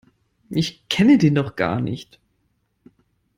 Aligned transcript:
Ich 0.49 0.89
kenne 0.89 1.19
den 1.19 1.35
doch 1.35 1.55
gar 1.55 1.79
nicht! 1.79 2.17